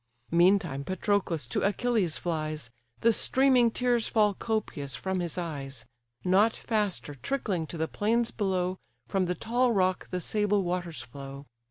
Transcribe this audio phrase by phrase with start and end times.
[0.31, 5.85] Meantime Patroclus to Achilles flies; The streaming tears fall copious from his eyes.
[6.23, 11.45] Not faster, trickling to the plains below, From the tall rock the sable waters flow.